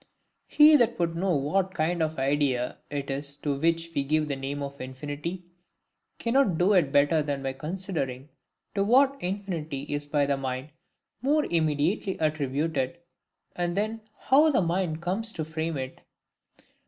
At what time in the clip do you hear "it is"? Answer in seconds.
2.89-3.37